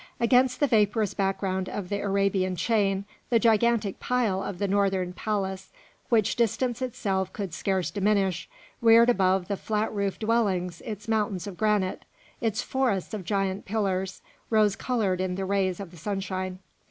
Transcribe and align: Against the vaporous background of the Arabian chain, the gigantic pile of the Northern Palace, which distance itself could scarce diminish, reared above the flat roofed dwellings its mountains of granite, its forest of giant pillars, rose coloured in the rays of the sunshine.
Against 0.19 0.59
the 0.59 0.65
vaporous 0.65 1.13
background 1.13 1.69
of 1.69 1.89
the 1.89 1.99
Arabian 1.99 2.55
chain, 2.55 3.05
the 3.29 3.37
gigantic 3.37 3.99
pile 3.99 4.41
of 4.41 4.57
the 4.57 4.67
Northern 4.67 5.13
Palace, 5.13 5.71
which 6.09 6.35
distance 6.35 6.81
itself 6.81 7.31
could 7.33 7.53
scarce 7.53 7.91
diminish, 7.91 8.49
reared 8.81 9.11
above 9.11 9.47
the 9.47 9.55
flat 9.57 9.93
roofed 9.93 10.21
dwellings 10.21 10.81
its 10.85 11.07
mountains 11.07 11.45
of 11.45 11.55
granite, 11.55 12.03
its 12.41 12.63
forest 12.63 13.13
of 13.13 13.23
giant 13.23 13.65
pillars, 13.65 14.23
rose 14.49 14.75
coloured 14.75 15.21
in 15.21 15.35
the 15.35 15.45
rays 15.45 15.79
of 15.79 15.91
the 15.91 15.97
sunshine. 15.97 16.57